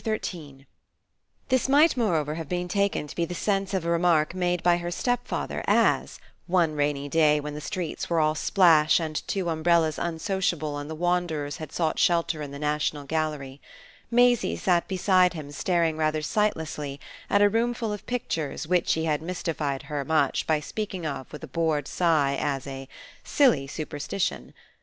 [0.03, 0.65] XIII
[1.49, 4.77] This might moreover have been taken to be the sense of a remark made by
[4.77, 9.99] her stepfather as one rainy day when the streets were all splash and two umbrellas
[9.99, 13.61] unsociable and the wanderers had sought shelter in the National Gallery
[14.09, 16.99] Maisie sat beside him staring rather sightlessly
[17.29, 21.43] at a roomful of pictures which he had mystified her much by speaking of with
[21.43, 22.87] a bored sigh as a
[23.23, 24.55] "silly superstition."